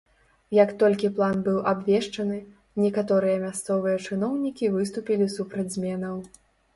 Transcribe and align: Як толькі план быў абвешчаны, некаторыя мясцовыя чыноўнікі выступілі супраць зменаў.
Як 0.63 0.69
толькі 0.83 1.09
план 1.17 1.35
быў 1.47 1.57
абвешчаны, 1.71 2.37
некаторыя 2.83 3.35
мясцовыя 3.43 3.97
чыноўнікі 4.07 4.71
выступілі 4.77 5.29
супраць 5.37 5.69
зменаў. 5.77 6.17